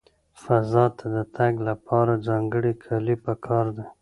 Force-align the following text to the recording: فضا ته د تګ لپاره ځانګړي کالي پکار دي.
فضا 0.43 0.85
ته 0.97 1.05
د 1.15 1.17
تګ 1.35 1.53
لپاره 1.69 2.13
ځانګړي 2.27 2.73
کالي 2.83 3.15
پکار 3.25 3.65
دي. 3.75 3.85